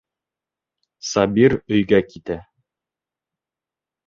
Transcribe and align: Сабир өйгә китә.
Сабир 1.09 1.55
өйгә 1.77 2.01
китә. 2.09 2.39